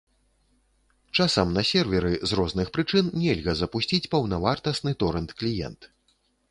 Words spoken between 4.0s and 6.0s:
паўнавартасны торэнт-кліент.